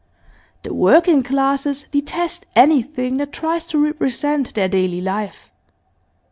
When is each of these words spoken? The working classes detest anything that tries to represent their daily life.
The 0.63 0.73
working 0.73 1.21
classes 1.21 1.83
detest 1.83 2.47
anything 2.55 3.17
that 3.17 3.31
tries 3.31 3.67
to 3.67 3.77
represent 3.77 4.55
their 4.55 4.67
daily 4.67 4.99
life. 4.99 5.51